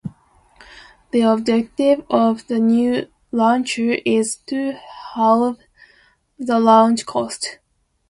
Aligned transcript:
The 1.11 1.21
objective 1.21 2.03
of 2.09 2.47
the 2.47 2.57
new 2.57 3.07
launcher 3.31 3.97
is 4.03 4.37
to 4.47 4.73
halve 4.73 5.59
the 6.39 6.59
launch 6.59 7.05
costs. 7.05 7.57